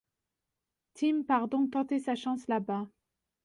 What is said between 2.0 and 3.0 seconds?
chance là-bas.